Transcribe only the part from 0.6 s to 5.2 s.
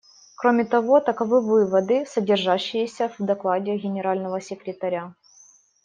того, таковы выводы, содержащиеся в докладе Генерального секретаря.